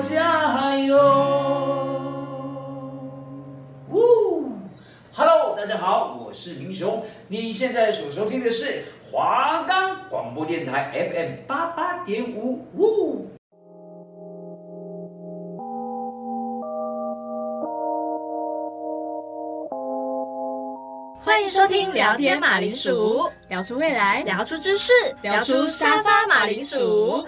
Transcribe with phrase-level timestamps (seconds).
[0.00, 0.96] 加油！
[3.90, 4.44] 呜
[5.12, 13.26] ，Hello，大家好，我是明雄，你现在所收听的是华冈广播电台 FM 八八点五，呜。
[21.22, 27.22] 欢迎收听聊天马铃薯，聊出未来，聊出知识，聊出沙发马铃薯。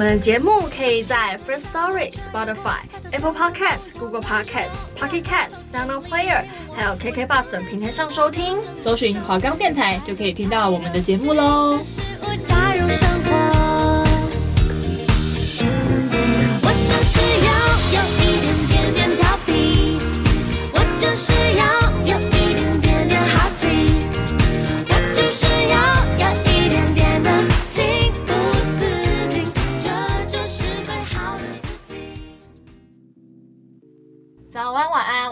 [0.00, 2.78] 们的节目可以在 First Story、Spotify、
[3.12, 8.56] Apple Podcasts、Google Podcasts、Pocket Casts、SoundPlayer，还有 KK Bus 等平台上收听。
[8.80, 11.78] 搜寻华冈电台就可以听到我们的节目喽。
[12.42, 12.56] 早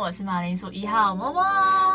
[0.09, 1.45] 我是马铃薯一号么么，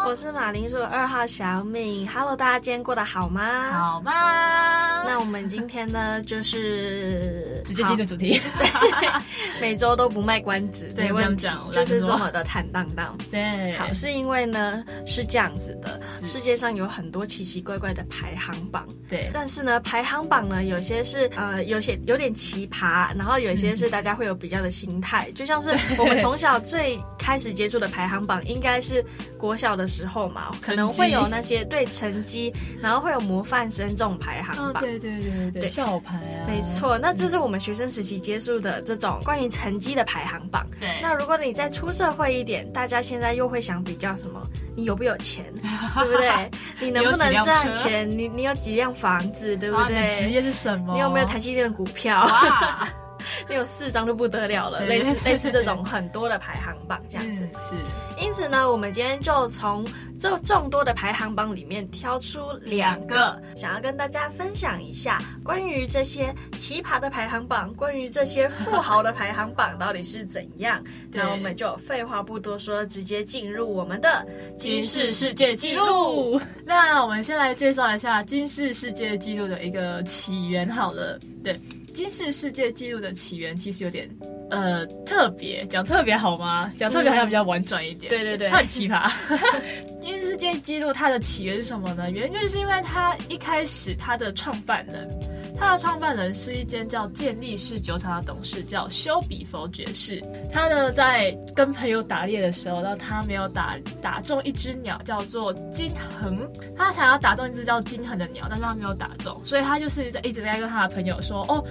[0.05, 2.07] 我是马铃薯二号小敏。
[2.07, 3.71] Hello，大家今天过得好吗？
[3.71, 5.03] 好吧。
[5.03, 9.09] 那我们今天呢，就是直接进入主题，对，
[9.59, 13.17] 每周都不卖关子，对，没问题，就是这么的坦荡荡。
[13.31, 29.03] 对，好，是因为呢是这样子的，世界上有很多奇奇怪怪的排行榜，对，但是呢排行榜呢有些是呃有些有点奇葩，然后有些是大家会有比较的心态，就像是 我们从小最开始接触的排行榜应该是
[29.37, 40.65] 国小的时候嘛，可能会有那些对成绩，然后会有模范生这种排行榜，哦、对对对对对，校排啊，没错，那这是我们学生时期接触的这种关于成绩的排行榜。
[40.79, 44.41] 对，那如果你再出社会一点，大家现在又会想比较什么？
[44.75, 45.45] 你有不有钱，
[45.95, 46.51] 对不对？
[46.79, 48.09] 你能不能赚钱？
[48.09, 50.09] 你你有几辆房子，对不对？
[50.09, 50.93] 职业是什么？
[50.93, 52.23] 你有没有台积电的股票？
[52.23, 52.87] 哇
[53.49, 57.47] 你有四张就不得了了，类似类似这种很多的排行榜这样子。
[57.61, 57.75] 是，
[58.17, 59.85] 因此呢，我们今天就从
[60.19, 70.81] 这众多的排行榜里面挑出两个，想要跟大家分享一下关于这些奇葩的排行榜，关于这些富豪的排行榜到底是怎样。
[71.11, 74.25] 那我们就废话不多说，直接进入我们的
[74.57, 76.39] 金氏世界纪录。
[76.65, 81.55] 那我们先来介绍一下金氏世界纪录的一个起源好了，对。
[81.93, 84.09] 金氏世界纪录的起源其实有点
[84.49, 86.71] 呃特别，讲特别好吗？
[86.77, 88.09] 讲特别好像比较婉转一点。
[88.09, 89.11] 对对对，它很奇葩。
[90.01, 92.09] 金氏世界纪录它的起源是什么呢？
[92.09, 95.07] 原因就是因为它一开始它的创办人，
[95.55, 100.21] 它的创办人是一间叫健力士酒厂的董事，叫修比佛爵士。
[100.51, 106.47] 他呢在跟朋友打猎的时候，然后他没有打打中一只鸟，叫做金恒。
[106.75, 111.63] 他想要打中一只叫金恒的鸟，但是他没有打中，所以他就是在一直在跟他的朋友说哦。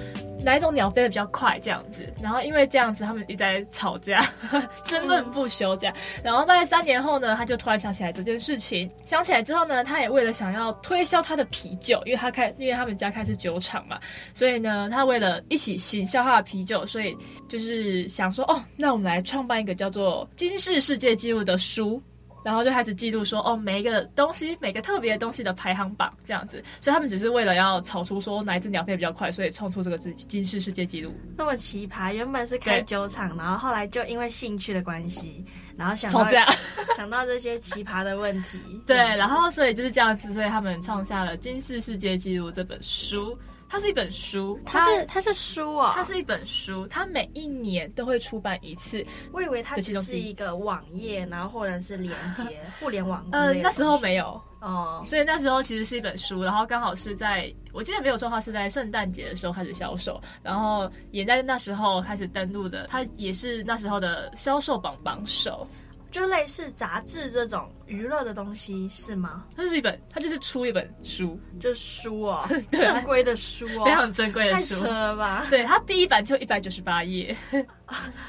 [0.44, 1.58] 哪一种鸟飞得比较快？
[1.60, 4.28] 这样子，然后因为这样子，他们一直在吵架，
[4.86, 5.76] 争论不休。
[5.76, 8.90] 这样，然后在三年后呢，他就突然想起来这件事情。
[9.04, 13.98] 想起来之后呢，他也为了想要推销他的啤酒，因为他开，因为他们家开是酒厂嘛，
[14.34, 17.16] 所以呢，他为了一起行销他的啤酒，所以
[17.48, 22.02] 就是想说，哦，那我们来创办一个叫做《金氏世界纪录》的书。
[22.42, 31.14] 然后就开始记录说，哦，每一个东西，每个特别的东西的排行榜这样子，所以他们只是为了要炒出说哪一只鸟飞比较快，所以创出这个金金氏世界纪录。
[31.36, 35.44] 那么奇葩，原本是开酒厂，然后后来就因为兴趣的关系，
[35.76, 36.46] 然后想到这样，
[36.96, 38.58] 想到这些奇葩的问题。
[38.86, 43.38] 对，然后所以就是这样子，所以他们创下了金氏世界纪录这本书。
[43.72, 49.02] 它是一本书，它是它是书哦，它是一本书，它每一年都会出版一次。
[49.32, 53.52] 我以为它只是一个网页，然后或者是连接 互联网之类的。
[53.54, 65.66] 呃，那时候没有哦，所以那时候其实是一本书，然后刚好是在我记得没有错的话是在圣诞节的时候开始销售，然后也在那时候开始登录的，它也是那时候的销售榜榜首。
[66.12, 69.46] 就类似杂志这种娱乐的东西是吗？
[69.56, 75.44] 它就是一本，它就是出一本书，就是书哦， 正规的书哦，非常正规的书，太扯了吧？
[75.48, 77.34] 对，它第一版就一百九十八页，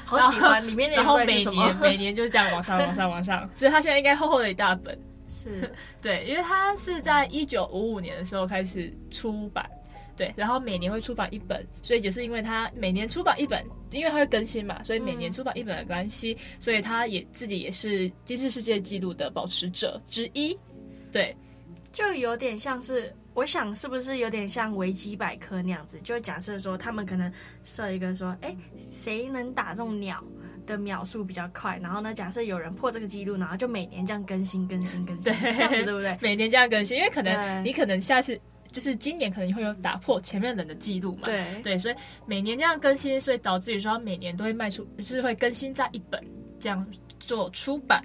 [0.04, 0.96] 好喜欢里面的。
[0.96, 4.98] 然后每年每年就这样往上往上往上， 所以它现在应该厚厚的一大本。
[5.28, 5.70] 是
[6.00, 9.68] 对，因为它是在一九五五年的时候开始出版。
[10.16, 20.56] 对，然后每年会出版一本，所以就是因为他每年出版一本，因为他会更新嘛，所以每年出版一本的关系，嗯、所以他也自己也是金氏世界纪录的保持者之一。
[21.10, 21.36] 对，
[21.92, 25.98] 就有点像是我想是不是有点像维基百科那样子？
[26.02, 27.32] 就假设说他们可能
[27.62, 30.22] 设一个说，哎，谁能打中鸟
[30.66, 31.78] 的秒数比较快？
[31.82, 36.16] 然后呢，假设有人破这个记录，然后就每年这样更新、更新、更新， 对这样子对不对？
[36.20, 38.40] 每年这样更新，因为可能你可能下次
[38.74, 41.22] 就是今年可能会有打破前面人的记录嘛。
[41.24, 41.94] 对对，所以
[42.26, 46.20] 每年这样更新，所以导致于说每年都会卖出，就是会更新在一本
[46.58, 46.84] 这样
[47.20, 48.02] 做出版。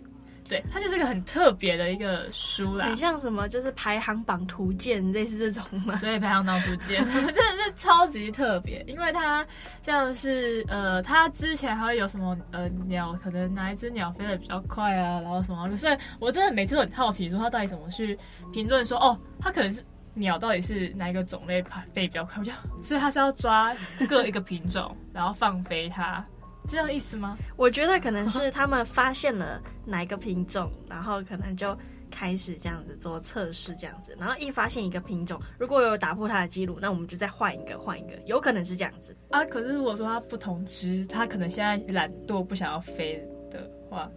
[0.48, 5.95] 对，它就是个很特别的一个书啦，很像什么，就是排行榜图鉴类似这种嘛。
[6.01, 9.45] 对，排行榜图鉴 真的是超级特别，因为它
[9.83, 15.77] 像是呃，它之前还会有什么呃鸟，可能哪一只鸟飞得比较快啊，然后什么。
[15.77, 18.18] 所以我真的每次都很好奇，说它到底怎么去
[18.51, 19.83] 评论说哦，它可能是
[20.13, 22.35] 鸟到底是哪一个种类排飞比较快？
[22.39, 22.51] 我就
[22.81, 23.73] 所以它是要抓
[24.09, 26.25] 各一个品种，然后放飞它。
[26.65, 27.35] 是这样的意思吗？
[27.56, 31.75] 我觉得可能是他们发现了哪一个品种，然后可能就
[32.11, 39.44] 开始这样子做测试，这样子，然后一发现一个品种，如果有打破它的记录，那我们就再换一个，换一个，有可能是这样子啊。
[39.45, 44.07] 可是如果说它不同只，它可能现在懒惰不想要飞的话，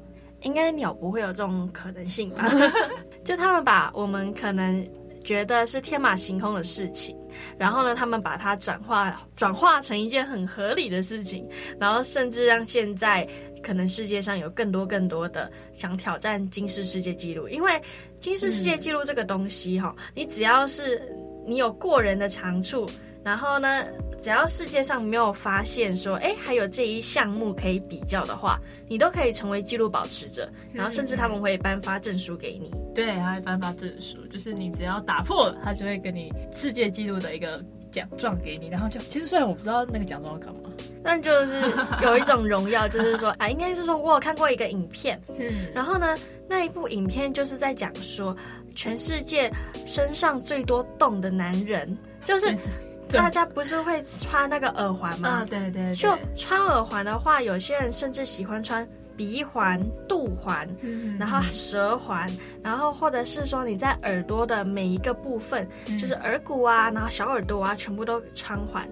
[0.40, 2.46] 应该鸟不会有这种可能性吧？
[3.24, 4.86] 就他们把我们可能。
[5.22, 7.16] 觉得是天马行空的事情，
[7.58, 11.48] 然后呢，他们把它转化转化成一件很合理的事情，
[11.78, 13.26] 然后甚至让现在
[13.62, 17.80] 可能世界上有更多更多的想挑战金氏世界纪录，因为
[18.18, 21.00] 金氏世界纪录这个东西哈、你只要是
[21.46, 22.88] 你有过人的长处。
[23.24, 23.84] 然后呢，
[24.20, 28.58] 只要世界上没有发现说，哎，还有这一项目可以比较的话，
[28.88, 30.50] 你都可以成为纪录保持者。
[30.72, 32.68] 然后甚至他们会颁发证书给你。
[32.94, 38.68] 对，他会颁发证书，就是你只要打破了，他就会给你世界纪录的一个奖状给你。
[38.68, 40.70] 然后就，其实虽然我不知道那个奖状要干嘛，
[41.02, 41.60] 但就是
[42.02, 46.18] 有一种荣耀，就是说， 啊，应该是说我有看过一个影片，嗯，然后呢，
[46.48, 48.36] 那一部影片就是在讲说，
[48.74, 49.50] 全世界
[49.86, 52.54] 身上最多洞的男人，就是。
[53.10, 55.28] 大家不是会穿那个耳环吗？
[55.28, 55.94] 啊，对对，对。
[55.94, 60.68] 就穿耳环的话，有些人甚至喜欢穿鼻环、肚环，
[61.18, 62.30] 然后舌环，
[62.62, 65.66] 然后或者是说你在耳朵的每一个部分，
[65.98, 68.88] 就是耳骨啊，然后小耳朵啊，全部都穿环。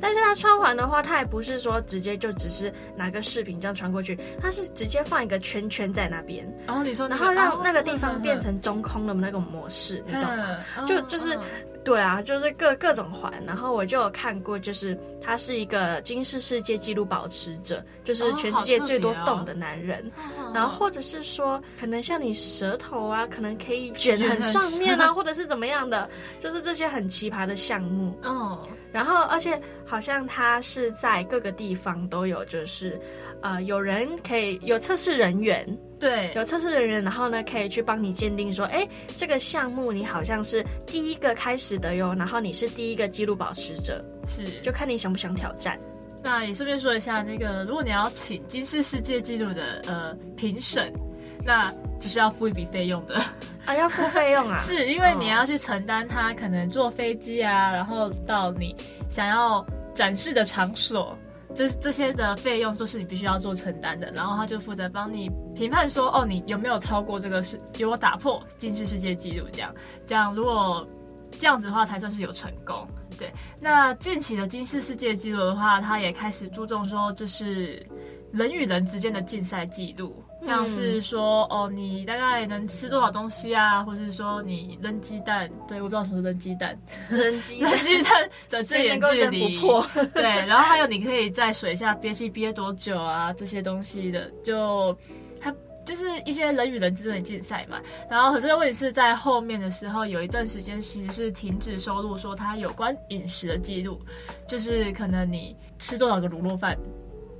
[0.00, 6.46] 但是他穿环的话，他也不是说直接就只是拿个饰品这样穿过去，他是直接放一个圈圈在那边。
[6.66, 10.58] 然后你说，然后让那个地方变成中空的那个模式，你懂吗？
[10.86, 11.38] 就就是。
[11.86, 26.10] 对啊，就是各各种环，然后我就有看过，就是他是一个金氏世界纪录保持者，就是全世界最多洞的男人，哦哦、然后或者是说，可能像你舌头啊，可能可以卷很上面啊， 或者是怎么样的，
[26.40, 28.18] 就是这些很奇葩的项目。
[28.24, 33.00] 哦，然后而且好像他是在各个地方都有，就是
[33.40, 35.66] 呃，有人可以有测试人员。
[35.98, 45.78] 对，有测试人员，然后呢，可以去帮你鉴定说，哎，这个项目你好像是第一个开始的哟，然后你是第一个记录保持者，是，就看你想不想挑战。
[46.22, 50.92] 那也顺便说一下，那个如果你要请金氏世界纪录的呃评审，
[51.44, 53.18] 那就是要付一笔费用的
[53.66, 58.74] 啊，要付费用啊， 是因为你要去承担他可能坐飞机啊，然后到你
[59.08, 59.64] 想要
[59.94, 61.16] 展示的场所。
[61.54, 69.74] 这这些的费用都是你必须要做承担的，然后他就负责帮你评判说，哦，你有没有超过这个是有我打破金氏世界纪录这样，
[70.04, 70.86] 这样如果
[71.38, 72.86] 这样子的话才算是有成功。
[73.16, 77.82] 对，那近期的金氏世界纪录的话，他也开始注重说，这是
[78.32, 80.22] 人与人之间的竞赛记录。
[80.44, 83.82] 像是说哦，你大概能吃多少东西啊？
[83.82, 85.50] 或者是说你扔鸡蛋？
[85.66, 86.78] 对，我不知道什么是扔鸡蛋，
[87.08, 89.58] 扔鸡 扔鸡蛋的最远距离。
[90.14, 93.32] 对，然后还有你可以在水下憋气憋多久啊？
[93.32, 94.96] 这些东西的，就
[95.40, 95.52] 它
[95.84, 97.80] 就是一些人与人之间的竞赛嘛。
[98.08, 104.00] 然后可是问题是在后面的时候，有一段时间其实是停止收录说它有关饮食的记录，
[104.46, 106.76] 就是可能你吃多少个卤肉饭。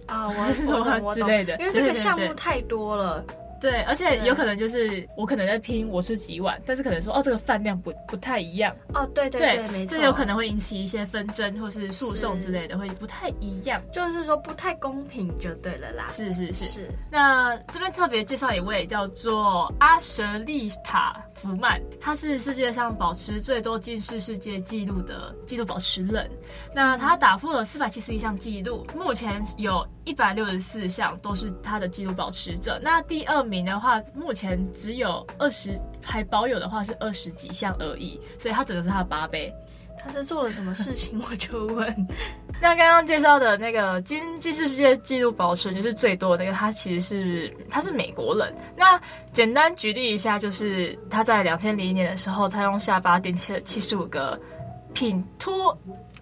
[0.07, 3.25] 啊，我是 什么之类的，因为这个项目太多了。
[3.61, 8.75] 对，而且有可能就是我可能在拼我吃几碗，但是可能说哦，这个饭量不不太一样。
[8.95, 13.83] 哦，对对对，对没错，这有可能会引起一些纷争或是诉讼之类的，会不太一样。
[13.93, 16.07] 就是说不太公平就对了啦。
[16.09, 16.65] 是是是。
[16.65, 26.31] 是那这边特别介绍一位叫做阿舍利塔福曼，他是世界上保持最多近视世界纪录的纪录保持人。
[26.75, 32.79] 那他打破了四百七十一项纪录，目前有一百六十四项都是他的纪录保持者。
[32.83, 39.55] 那第二名的话，目前只有二十，还保有的话是二十几项而已，所以它整个是他的八倍。
[39.99, 41.21] 他是做了什么事情？
[41.29, 42.07] 我就问。
[42.61, 48.55] 那刚刚介绍的那个金吉尼斯世界纪录保持人就是最多的那个，他其实是他是美国人。
[48.77, 49.01] 那
[49.33, 54.39] 简单举例一下，就是他在两千零一年的时候，他用下巴点起了七十五个
[54.93, 55.77] 品托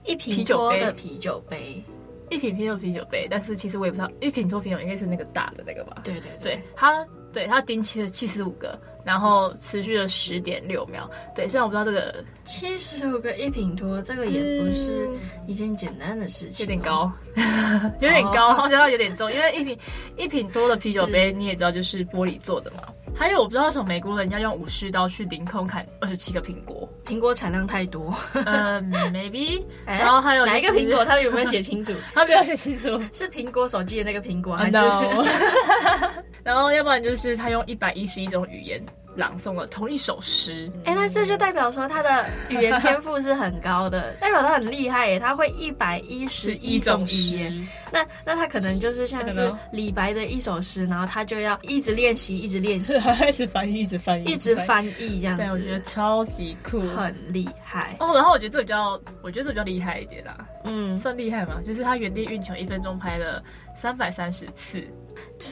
[0.05, 1.85] 一品托的啤酒杯，
[2.31, 3.27] 一瓶啤酒啤酒杯。
[3.31, 6.01] 但是其实我也不知道，一瓶托啤酒应该是那个大的那个吧？
[6.05, 8.79] 对对对，对他对它顶起了七十五个。
[9.05, 15.11] 然后持续了十点六秒，对，虽然我不知道这个七十五个一品托，这个也不是
[15.47, 17.13] 一件简单的事情，有点高，
[18.01, 19.79] 有点高，好像有点重，因为一瓶
[20.17, 22.79] 一品多的啤酒杯你也知道就是玻璃做的嘛。
[23.17, 29.63] 还有我不知道为什么美国人要用武士刀去凌空砍二十七个苹果，苹果产量太多，嗯，maybe。
[29.87, 31.05] 然后还有哪一个苹果？
[31.07, 31.93] 他有没有写清楚？
[32.13, 34.77] 他没有写清楚，是苹果手机的那个苹果还是？
[36.43, 38.85] 然后要不然就是他用一百一十一种语言。
[39.17, 47.69] 朗诵了同一首诗，哎、欸，那这就代表说他的语言天赋是很高的， 代表他很厉害耶，他会一百一十一种语言。
[47.93, 52.95] 那那他可能就是像是李白的一首诗，然后他就要一直练习，一直练习，
[53.29, 55.45] 一直翻译，一直翻译，一直翻译这样子。
[55.45, 57.97] 对，我觉得超级酷，很厉害。
[58.01, 58.13] 哦。
[58.15, 63.43] 然后我觉得这比较，我觉得这比较厉害一点啦，嗯，算厉害嘛，就是他原地运球一分钟拍了
[63.85, 64.83] 三百三十次。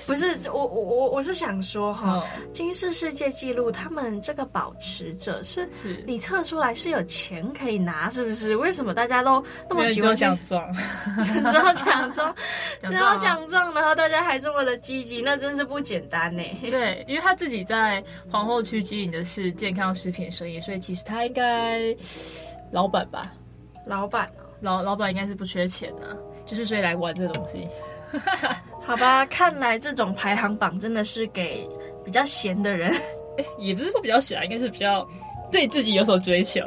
[0.07, 8.57] 不是我我我我是想说哈，金氏世界纪录他们这个保持者是是你测出来是有钱可以拿是不是？
[8.57, 10.67] 为什么大家都那么喜欢奖状？
[11.23, 12.35] 只要奖状，
[12.81, 16.43] 只要奖状，然后大家还这么的积极，那真是不简单呢。
[16.62, 21.95] 对，因为他自己在皇后区经营的是健康食品生意，所以其实他应该
[22.71, 23.31] 老板吧？
[23.87, 24.27] 老板
[24.62, 27.69] 老老板应该是不缺钱的，就是所以来玩这个东西。
[28.83, 31.69] 好吧，看来这种排行榜真的是给
[32.04, 32.95] 比较闲的人，
[33.59, 35.07] 也不是说比较闲，应该是比较
[35.50, 36.61] 对自己有所追求。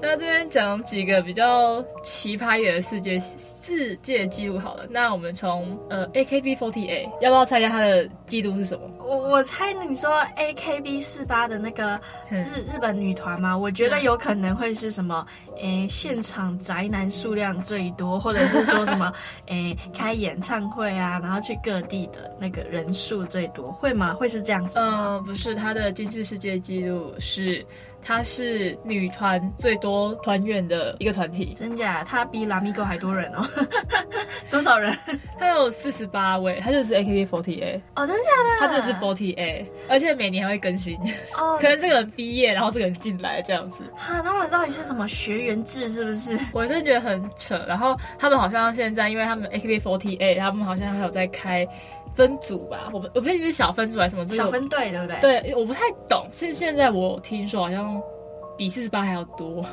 [0.00, 4.86] 那这边讲几个比较奇葩一点的世界世界纪录好了。
[4.90, 8.88] 那我们从呃 AKB48，要不要猜一下它的记录是什么？
[8.98, 11.98] 我我猜你说 AKB48 的那个
[12.28, 12.42] 日
[12.74, 15.26] 日本女团嘛，我觉得有可能会是什么？
[15.56, 19.10] 诶、欸，现场宅男数量最多，或者是说什么？
[19.48, 24.12] 诶、欸，开演唱会啊，然后去各地的那个人数最多，会吗？
[24.14, 24.78] 会是这样子？
[24.78, 27.64] 嗯，不是，它的金氏世界纪录是。
[28.06, 32.04] 他是女团最多团员的一个团体，真假？
[32.04, 33.44] 她比 Lamigo 还多人哦，
[34.48, 34.96] 多少人？
[35.36, 38.60] 她有四十八位，她就是 AKB48 哦，真的假的？
[38.60, 40.96] 他就是48，而且每年还会更新
[41.36, 41.58] 哦。
[41.60, 43.82] 可能这个人毕业，然后这个人进来这样子。
[43.96, 45.88] 哈，他们到底是什么学员制？
[45.88, 46.38] 是不是？
[46.52, 47.60] 我真的觉得很扯。
[47.66, 51.66] 然后他们好像现在，因为他们 AKB48，他们好像还有在开。
[52.16, 55.20] 分组吧，我不我不确定是小分组还是什么，小分队对不对？
[55.20, 56.26] 对，我不太懂。
[56.32, 58.00] 现现在我听说好像
[58.56, 59.64] 比四十八还要多，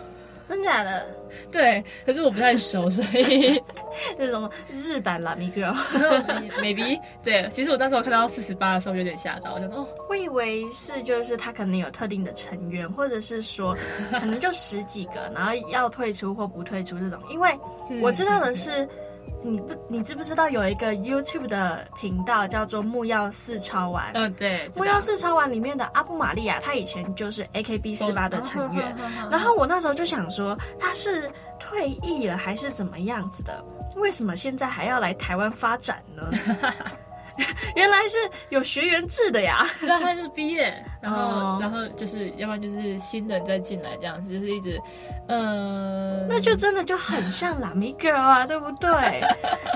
[0.50, 1.08] 真假的？
[1.52, 3.60] 对，可是我不太熟，所以
[4.20, 5.74] 那什么日版拉米 girl
[6.62, 7.48] maybe 对。
[7.50, 13.76] 其实我当时我看到四十八的时候有点吓到，我想说哦，我以为是就是他可能有特定的成员，或者是说
[14.12, 17.58] 可能就十几个，然后要退出或不退出这种，因为
[18.02, 18.88] 我知道的是。
[19.44, 24.12] 你不，你知不知道有一个 YouTube 的频道叫做木曜四超玩？
[24.14, 28.96] 嗯，对，木曜四超玩里面的阿布玛利亚，他以前就是 AKB 四八的成员。
[29.30, 33.64] 然后我那时候就想说，他是退役了还是怎么样子的？
[33.98, 36.24] 为什么现在还要来台湾发展呢？
[37.76, 38.18] 原来是
[38.50, 39.66] 有学员制的呀！
[39.82, 44.80] 那他就是毕业， 然后、哦、然后就是要不然就是新人再进来这样子，就是一直，
[45.28, 48.92] 嗯，那就真的就很像拉米 girl 啊， 对不对？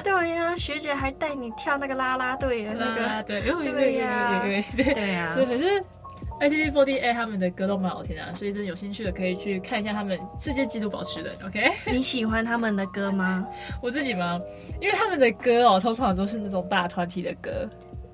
[0.04, 4.42] 对呀、啊，学姐还带你跳那个啦啦队的那个，对对呀，
[4.76, 5.84] 对呀，对，可是。
[6.40, 11.36] AKB48 他们的歌都蛮好听的，所以真的有兴趣的可以去看一下他们世界纪录保持人。
[11.46, 13.46] OK， 你喜欢他们的歌吗？
[13.82, 14.40] 我自己吗？
[14.80, 17.68] 因为他们的歌哦，通常都是那种大团体的歌。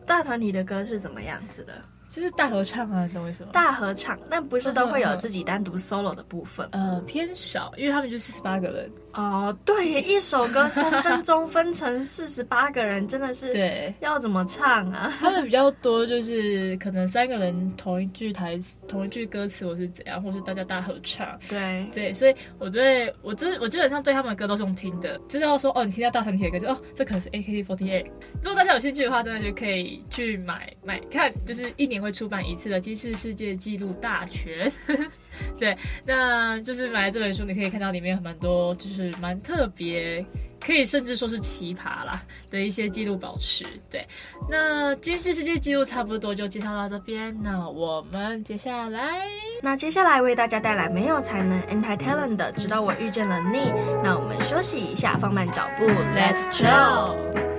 [0.05, 1.73] 大团体的歌是怎么样子的？
[2.09, 3.49] 就是大合唱啊，你懂我意思吗？
[3.51, 6.67] 大合唱，但不是都会有自己单独 solo 的部分？
[6.71, 8.91] 呃，偏少，因为他们就是十八个人。
[9.13, 15.13] 哦，对，一首歌三分钟分成四十八个人，真的是对，要怎么唱啊？
[15.19, 21.39] 他们比较多就是可能三个人同一句台词、同一句歌词，或是怎样，或是大家大合唱。
[21.47, 28.07] 对对，所以我对我真我基本上对他们的歌都是用听的，知道说哦，你听到大团体的歌就哦，这可能是 ak forty eight。
[28.41, 34.71] 如果大家有兴趣的话，真的就可以去买买看，就是一年会出版一次的《金氏世界纪录大全》。
[35.59, 39.02] 对，那就是买了这本书，你可以看到里面蛮多就是。
[39.11, 40.25] 是蛮特别，
[40.59, 43.65] 可以甚至说是奇葩啦的一些记录保持。
[43.89, 44.07] 对，
[44.49, 49.27] 那今世世界纪录差不多就介绍到这边，那我们接下来
[49.61, 53.71] 那接下来为大家带来没有才能 Anti Talent 的，直到我遇见了你。
[54.03, 57.52] 那我们休息一下，放慢脚步，Let's chill。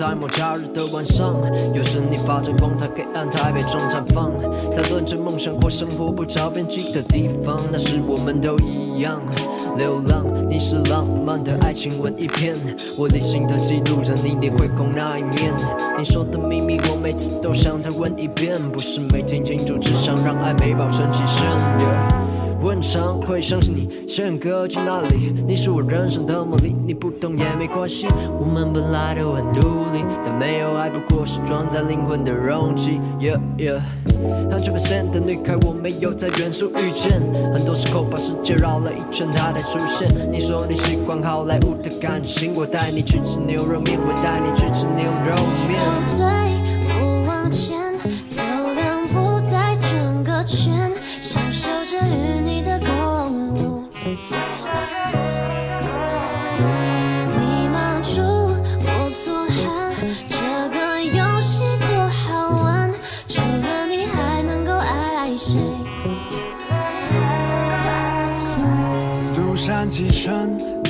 [0.00, 1.36] 在某假日的晚上，
[1.74, 4.32] 有时你发着光，在黑暗台北中绽放，
[4.72, 7.60] 谈论着梦想或生活不着边际的地方。
[7.70, 9.20] 那时我们都一样，
[9.76, 10.24] 流浪。
[10.48, 12.56] 你是浪漫的爱情文艺片，
[12.96, 15.54] 我理性的记录着你脸会红那一面。
[15.98, 22.19] 你说的秘密，我每次都想再问一遍，不是没听清楚，只想让暧昧保存期限。
[22.62, 25.34] 我很常会相信你，写歌去哪里？
[25.46, 28.06] 你是我人生的魔力，你不懂也没关系。
[28.38, 33.00] 我们本来都很独立，但没有爱，不过是装在灵魂的容器。
[33.18, 33.80] Yeah yeah，
[34.50, 40.06] 很久不见的女孩，我没有在远处遇见，很多时候把世界绕了一圈，她才出现。
[40.30, 45.34] 你说你喜欢好莱坞的感情，我带你去吃牛肉面，我带你去吃牛肉
[45.66, 46.39] 面。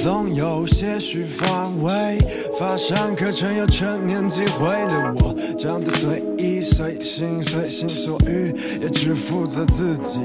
[0.02, 2.18] 总有些许防卫，
[2.58, 10.20] 乏善可陈又趁年机会的我，长得随意随性随心所欲，也只负责自己。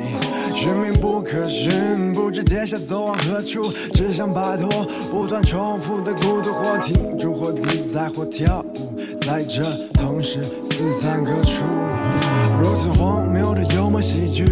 [0.56, 8.94] 寻觅不可寻，不知接下走往何处，只想摆脱不断重复的孤独，或停住，或自在，或跳舞，
[9.26, 9.62] 在这
[9.96, 11.66] 同时四散各处，
[12.64, 14.46] 如此荒谬的幽默喜剧。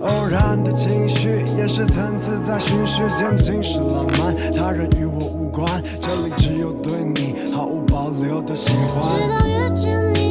[0.00, 9.02] 偶然的情绪也是层次在循序渐进是浪漫，他人与我无关，这里只有对你毫无保留的喜欢。
[9.02, 10.29] 直到遇见你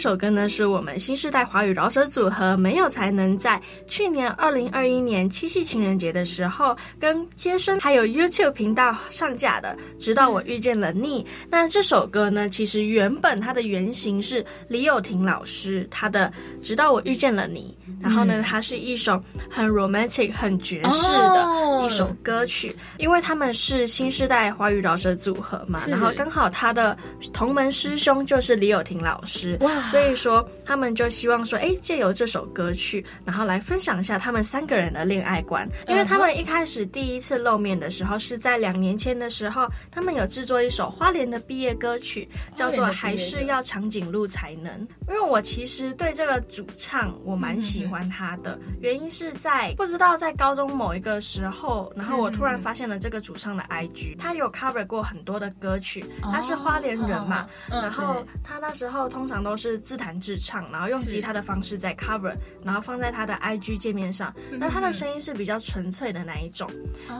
[0.00, 9.76] 首歌呢，是我们新世代华语饶舌组合没有才能在去年二零二一年七夕情人节的时候跟接生还有 YouTube 频道上架的。
[9.98, 11.24] 直到我遇见了你。
[11.50, 16.32] 那这首歌呢，其实原本它的原型是李友廷老师他的
[16.66, 26.96] 《直到我遇见了你》，然后呢，它是一首很 romantic、很爵士的一首歌曲，因为他们是新时代华语饶舌组合嘛，然后刚好他的
[27.32, 29.56] 同门师兄就是李友廷老师。
[29.60, 29.82] 哇！
[29.84, 35.68] 所以说他们就希望说，哎，借由这首歌曲，然后来分享一下他们三个人的恋爱观。
[35.88, 44.72] 因为他们一开始第一次露面的时候是在两年前的时候，他们有制作一首花莲的毕业歌曲，叫做《还是要长颈鹿才能》。
[45.08, 59.40] 因为我其实对这个主唱我蛮喜欢他的，原因是在不知道在高中某一个时候，然后我突然发现了这个主唱的 IG，他有 cover 过很多的歌曲，他是花莲人嘛，然后他那时候通常。
[59.40, 64.32] 都是自弹自唱，然后用吉他的方式在 cover，然后放在他的 IG 界面上。
[64.50, 66.70] 那他的声音是比较纯粹的那一种，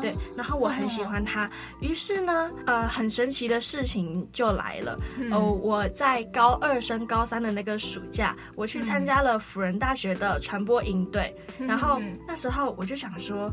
[0.03, 0.15] 对。
[0.37, 5.01] 然后我很喜欢他，于是呢，呃，很神奇的事情就来了。
[5.33, 11.35] 哦，我在高二升高三的那个暑假，我去参加了辅仁大学的传播营队。
[11.59, 13.51] 然后那时候我就想说。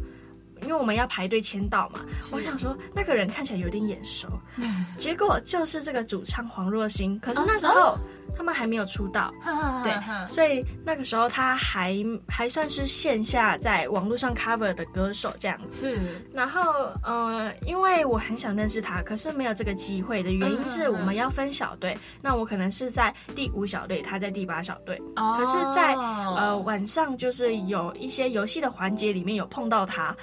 [0.67, 2.01] 因为我们要排队签到嘛，
[2.34, 4.27] 我想说那个人看起来有点眼熟，
[4.97, 7.17] 结果就是这个主唱黄若欣。
[7.19, 7.97] 可是那时候
[8.36, 9.34] 他们还没有出道，
[9.82, 9.93] 对，
[10.27, 11.95] 所以那个时候他还
[12.27, 15.88] 还算是线下在网络上 cover 的歌手这样子。
[16.34, 16.62] 然后
[17.01, 25.01] 呃，因为我很想认识他，可是没有这个机会的原因是我们要分小队，那我可能是在第五小队，他在第八小队。
[25.15, 30.15] 可是在，在呃晚上就是有一些游戏的环节里面有碰到他。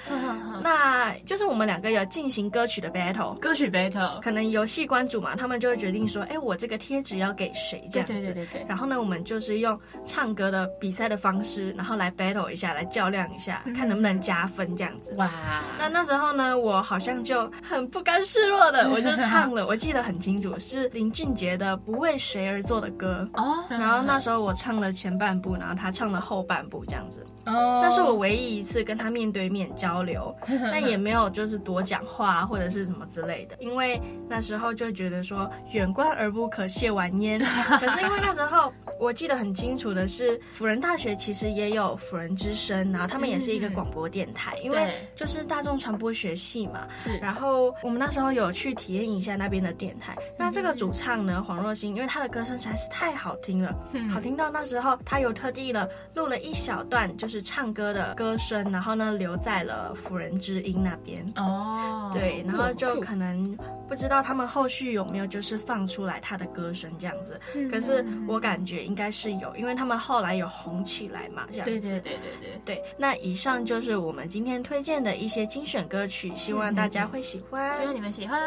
[0.61, 8.13] 那就是我们两个有进行歌曲的 battle，歌曲 battle，可能游戏关主嘛，他们就会决定说，哎，我这个贴纸要给谁这样子。
[8.13, 8.65] 对对对对。
[8.67, 15.13] 然后呢，我们就是用唱歌的比赛的方式，然后来 battle 一下，来较量一下，看能不能加分这样子。
[15.17, 15.29] 哇。
[15.77, 23.63] 那那时候呢，我好像就很不甘示弱的， 我就唱了，我记得很清楚，是林俊杰的《不为谁而作的歌》哦。
[23.69, 27.25] 然后那时候我唱了前半部，然后他唱了后半部这样子。
[27.45, 27.81] 哦。
[27.83, 30.14] 那是我唯一一次跟他面对面交流。
[30.71, 33.99] 但也没有就是多讲话或者是什么之类的，因为
[34.29, 37.39] 那时候就觉得说远观而不可亵玩焉。
[37.79, 46.87] 可是因为那时候我记得很清楚的是，辅仁大学其实也有辅仁之声，然后他们也是一个广播电台，因为就是大众传播学系嘛。
[46.95, 47.17] 是。
[47.17, 50.15] 然后我们那时候有去体验一下那边的电台。
[50.37, 53.75] 那这个主唱呢，黄若欣，因为她的歌声实在是太好听了，
[54.13, 60.35] 好听到那时候她有特地了录了一小段就是唱歌的歌声，然后呢留在了辅仁。
[60.45, 67.39] 之音那边哦，对，然后就可能不知道他们后续有没有就是放出来她的歌声这样子，
[67.71, 71.71] 可是我感觉应该是有，因为他们后来有红起来嘛，这样子。
[71.71, 72.83] 对对对对对对。
[72.97, 78.39] 那以上就是我们今天推荐的一些精选歌曲，希望大家会喜欢，希望你们喜欢。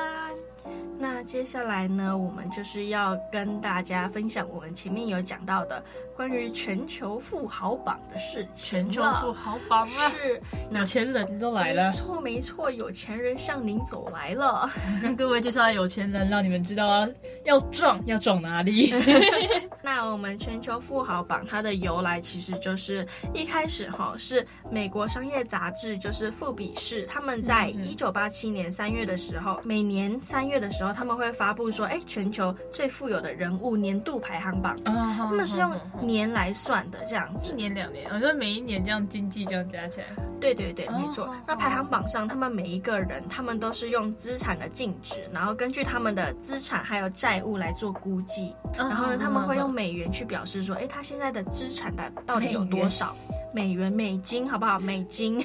[0.98, 5.82] 那接下来呢，我们就是要跟大家分享我们前面有讲到的
[6.16, 8.82] 关于全球富豪榜的事情。
[8.82, 11.84] 全球富豪榜啊，是有钱人都来了。
[11.84, 14.68] 没错没错，有钱人向您走来了。
[15.00, 17.08] 跟各位介绍有钱人，让你们知道啊，
[17.44, 18.92] 要撞要撞哪里。
[19.80, 30.88] 那我们全球富豪榜它的由来，其实就是一开始哈是美国商业杂志，就是富比士，他们在一九八七年三月的时候，每年三月的时候。
[30.98, 35.70] 他们会发布说，哎，全球最富有的人物年度排行榜，他们是用
[36.02, 40.06] 年来算的，这样子，一年两年，我觉得每一年这样经济这样加起来，
[40.40, 41.32] 对对对，没错。
[41.46, 53.14] 那排行榜上，他们每一个人，他们都是用资产的净值，然后根据他们的资产还有债务来做估计，然后呢，他们会用美元去表示说，哎，他现在的资产的到底有多少？
[53.54, 54.80] 美元、美金，好不好？
[54.80, 55.36] 美金，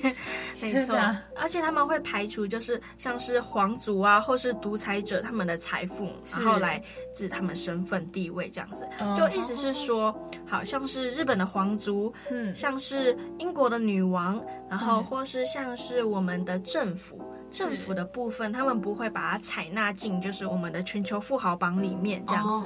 [0.61, 0.97] 没错。
[1.37, 6.81] 而且他们会排除，就是像是皇族啊，或是独裁者他们的财富，然后来
[7.13, 8.87] 指他们身份地位这样子。
[9.15, 10.13] 就意思是说，
[10.45, 17.21] 好像是日本的皇族，嗯，像是英国的女王，然后或是像是我们的政府。
[17.49, 22.65] 政府的部分，他们不会把它采纳进就是我们的全球富豪榜里面这样子。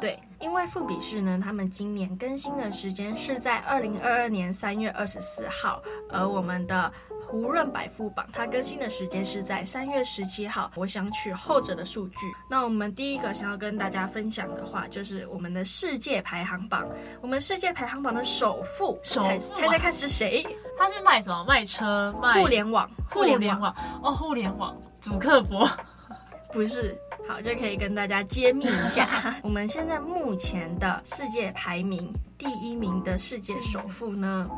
[0.00, 6.92] 对，因为富比士呢，他们今年更新的时间是在二零二二年三月二十四号，而我们的
[7.30, 10.70] 胡润百富榜它更新的时间是在三月十七号。
[10.74, 12.26] 我想取后者的数据。
[12.48, 16.88] 那我们第一个想要跟大家分享的话，就是我们的世界排行榜。
[17.20, 20.44] 我们世界排行榜的首富，首富猜猜猜看是谁？
[20.76, 21.44] 他是卖什么？
[21.46, 22.12] 卖车？
[22.20, 22.90] 卖互联网？
[23.08, 23.74] 互联网？
[24.02, 24.76] 哦，互联网。
[25.00, 25.68] 祖克伯？
[26.52, 26.98] 不是。
[27.28, 29.08] 好，就可以跟大家揭秘一下，
[29.44, 34.48] 我们现在目前的世界排名第一名的世界首富呢，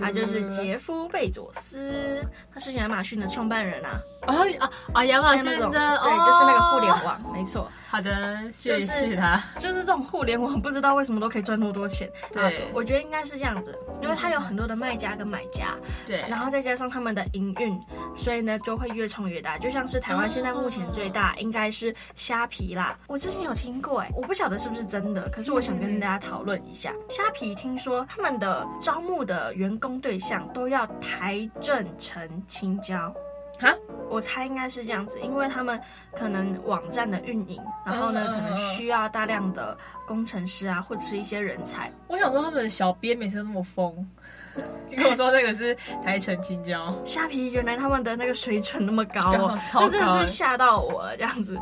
[0.00, 4.00] 他就是杰夫·贝佐斯，他是亚马逊的创办人啊。
[4.26, 5.04] 哦啊啊！
[5.06, 7.70] 亚马逊的，对，就是那个互联网，没错。
[7.88, 9.42] 好的，谢谢他。
[9.58, 12.10] 就是这种互联网，不知道为什么都可以赚那么多钱。
[12.32, 15.76] 对，我觉得应该是这样子，因为他有很多的卖家跟买家，
[16.06, 17.80] 对，然后再加上他们的营运，
[18.14, 19.56] 所以呢就会越创越大。
[19.56, 26.92] 就像是台湾现在目前最大应该是虾皮啦，我之前有听过，哎，我不晓得是不是真的，可是我想跟大家讨论一下。
[27.08, 33.14] 虾皮听说他们的招募的员工对象都要台正成青椒。
[33.60, 33.74] 哈，
[34.08, 35.80] 我猜应该是这样子，因为他们
[36.12, 41.90] 可能网站的运营，然后呢，可能需要大量的工程师啊，或者是一些人才。
[42.06, 44.08] 我想说，他们的小编每次都那么疯。
[44.88, 51.58] 你跟我说那个是台城青椒虾皮，原来他们的那个水准那么高哦，那真的是吓到我了这样子。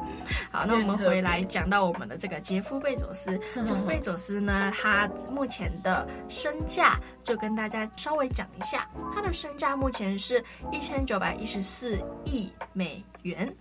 [0.51, 3.39] 好，那我们回来讲到我们的这个杰夫贝佐斯。
[3.65, 13.53] 杰夫贝佐斯呢，他目前的身价就跟大家稍微讲一下，他的身价目前是一千九百一十四亿美元。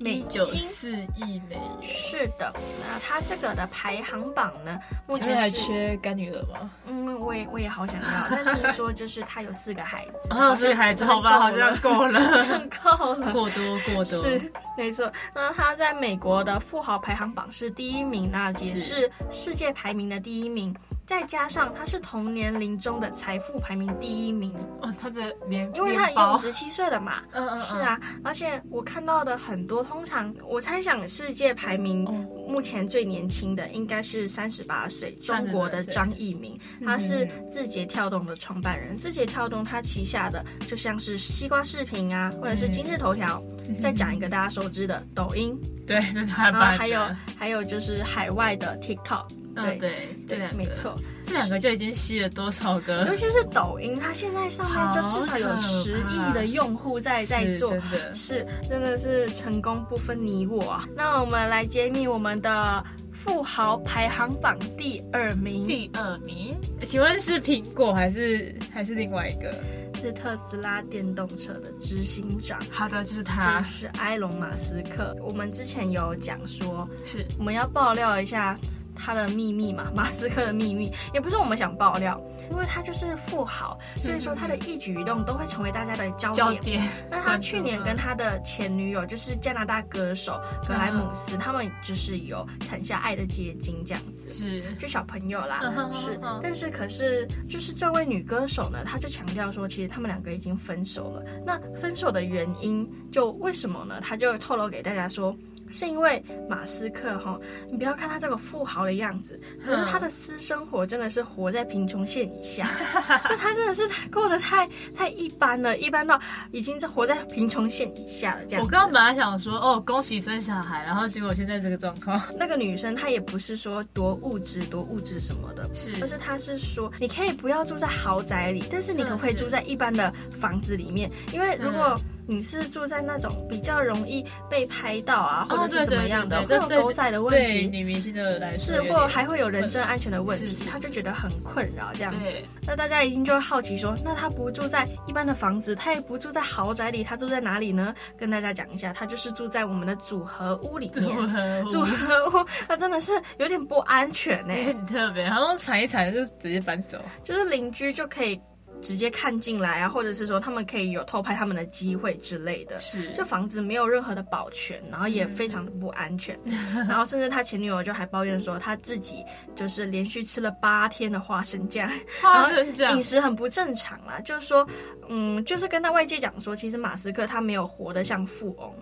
[0.00, 0.58] 美一九金。
[0.60, 1.62] 四亿美元。
[1.82, 6.70] 是的，那它这个的排行榜呢，目请问还缺干女儿吗？
[6.86, 13.32] 嗯，我也我也好想要，但听说就是他有四个孩子，啊，这个孩子好吧，好像够好了，像 够了。
[13.32, 14.04] 过多过多。
[14.04, 20.74] 是没错，那他在美国的富豪排行榜是第一名，那也是世界排名的第一名。
[21.10, 27.20] 再加上他是同年龄中的财富排名第一名，哦，他的年，因为他已经五十七岁了嘛。
[27.34, 32.04] 嗯嗯，是啊，而且我看到的很多，通常我猜想世界排名
[32.46, 38.96] 目前最年轻的应该是三十八岁，中国的张一鸣，他是字节跳动的创办人。
[38.96, 43.42] 字节跳动他旗下的就像是西瓜视频啊，或者是今日头条，
[43.80, 45.56] 再讲一个大家熟知的抖音，
[45.86, 47.00] 对，那他然后还有
[47.38, 49.24] 还有就是海外的 TikTok。
[49.52, 50.94] 对对对，没错，
[51.26, 53.04] 这两个就已经吸了多少个？
[53.08, 57.76] 尤其是抖音，它现在上面就至少有十亿的用户在在做，
[58.14, 60.88] 是真的是成功不分你我啊！
[60.96, 65.66] 那我们来揭秘我们的富豪排行榜第二名。
[65.66, 66.56] 第二名，
[66.86, 69.52] 请问是苹果还是还是另外一个？
[70.00, 72.58] 是特斯拉电动车的执行长。
[72.70, 75.14] 好的，就是他，就是埃隆·马斯克。
[75.20, 78.56] 我们之前有讲说，是我们要爆料一下。
[79.00, 86.36] 他的秘密嘛，马斯克的秘密也不是我们想爆料，因为他就是富豪，所以说他的一举一动都会成为大家的焦点。
[86.36, 86.82] 焦点。
[87.10, 95.60] 那他去年跟他的前女友，就是加拿大歌手格莱姆斯，他们就是有产下爱的结晶这样子，是就小朋友啦，
[95.92, 96.20] 是。
[96.42, 101.24] 但是可是就是这位女歌手呢，她就强调说，其实他们两个已经分手了。
[101.44, 104.00] 那分手的原因就为什么呢？
[104.00, 105.36] 她就透露给大家说。
[105.70, 107.38] 是因为马斯克哈，
[107.70, 112.68] 你不要看他这个富豪的样子，可是他的私生活真的是活在贫穷线以下，
[113.28, 118.64] 就他真的是过得太太一般了，一般到已经是活在贫穷线以下了这样。
[118.64, 122.20] 我刚刚本来想说哦，恭喜生小孩，然后结果现在这个状况。
[122.36, 131.10] 那个女生她也不是说多物质多物质什么的，是，而是她是说你可以不要住在豪宅里，但是你可不可以住在一般的房子里面？
[131.32, 137.44] 因为如果你是住在那种比较容易被拍到啊，或者是怎么样的，会有狗仔的问题。
[137.44, 142.32] 对女明星的来，是或还会有人身安全的问题，他就觉得很困扰这样子。
[142.66, 147.94] 那大家一定就会好奇说，那他不住在一般的房子，他也不住在豪宅里，他住在哪里呢？
[148.16, 151.02] 跟大家讲一下，他就是住在我们的组合屋里面。
[151.02, 158.40] 组合屋，组合屋，他真的是有点不安全呢， 很特别，然后踩一踩就直接搬走，就是邻居就可以。
[158.80, 162.78] 直接看进来啊，或者是说他们可以有偷拍他们的机会之类的。
[162.78, 166.38] 是，就房子没有任何的保全，然后也非常的不安全。
[166.44, 166.54] 嗯、
[166.88, 171.90] 然后甚至他前女友就还抱怨说，他自己就是连续吃了八天的花生酱，
[172.22, 174.20] 花生酱，饮食很不正常啦。
[174.20, 174.66] 就是说，
[175.08, 178.74] 嗯，就是跟他外界讲说，其实马斯克他没有活得像富翁。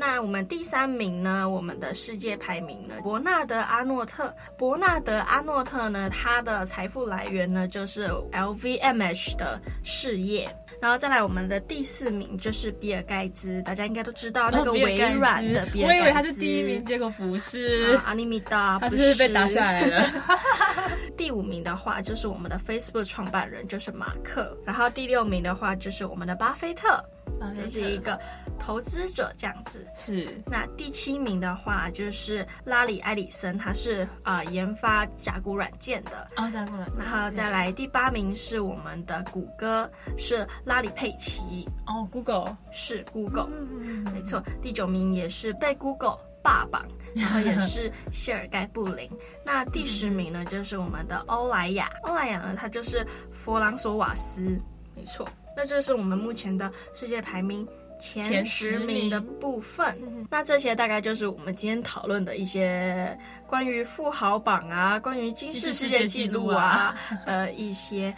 [0.00, 1.46] 那我们第三名呢？
[1.46, 2.94] 我们的世界排名呢？
[3.02, 4.34] 伯纳德阿诺特。
[4.56, 6.08] 伯纳德阿诺特呢？
[6.08, 10.48] 他的财富来源呢，就是 LVMH 的事业。
[10.80, 16.00] 然后再来我们的第四名就是比尔盖茨，大家应该都知道那个微软的比尔盖茨。
[16.00, 18.00] 我以为他是第一名，结果不是。
[18.06, 20.06] 阿尼米达不是被打下来了。
[21.14, 24.56] 第五名的话就是我们的 Facebook 创办人，就是马克。
[24.64, 27.04] 然后第六名的话就是我们的巴菲特。
[27.56, 28.18] 就是一个
[28.58, 30.28] 投资者这样子，是。
[30.46, 36.90] 那第七名的话就是拉里·埃里森，他是啊、呃、研发甲骨软件的哦，甲骨软。
[36.98, 44.42] 然后再来第八名是我们的谷歌，是拉里·佩奇哦，Google 是 Google，嗯、没错。
[44.62, 49.10] 第九名也是被 Google 霸榜，然后也是 谢尔盖·布林。
[49.44, 54.60] 那第十名呢，就是我们的欧莱雅，欧莱雅呢，它就是弗朗索瓦斯，
[54.94, 55.28] 没错。
[55.56, 57.66] 那这是我们目前的世界排名
[57.98, 59.96] 前十名的部分。
[60.30, 68.14] 那这些大概就是我们今天讨论的一些关于富豪榜啊，关于金氏世界纪录啊的一些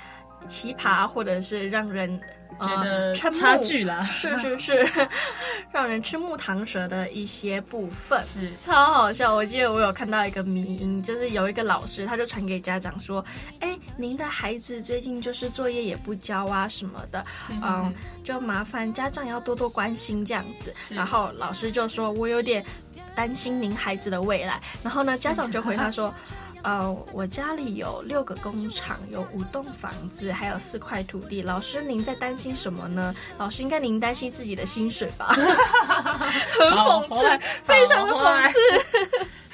[0.46, 2.20] 奇葩，或者是让人。
[2.60, 4.86] 觉得差距啦，是是是，
[5.72, 9.34] 让人吃木糖舌的一些部分是超好笑。
[9.34, 13.24] 我记得我有看到一个迷音，就是有一个老师，他就传给家长说
[13.60, 17.24] ：“哎，您的孩子最近就是作业也不交啊什么的，
[17.62, 17.92] 嗯，
[18.24, 22.64] 就麻烦家长要多多关心这样子。”然后老师就说：“我有点
[23.14, 26.12] 担心您孩子的未来。”然后呢，家长就回他说。
[26.62, 31.42] 呃，我家里有六个工厂，有五栋房子，还有四块土地。
[31.42, 33.14] 老师，您在担心什么呢？
[33.36, 35.26] 老师，应该您担心自己的薪水吧？
[35.34, 38.58] 很讽刺，非常的讽刺。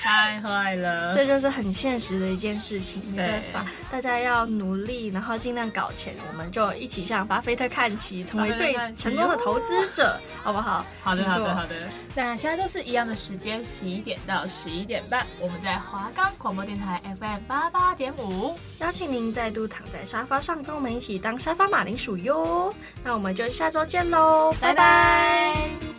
[0.01, 10.87] 太坏了，这就是很现实的一件事情，没对办法，大家要努力，然后尽量搞钱，我们就一起向巴菲特看齐，成为最成功的投资者， 好不好？
[11.03, 11.75] 好的，好的，好的。
[12.15, 22.73] 那现在就是一样的时间，十一点到十一点半，我们在华冈广播电台 FM 八八点五，邀请您再度躺在沙发上，跟我们一起当沙发马铃薯哟。
[23.03, 25.98] 那我们就下周见喽，拜拜。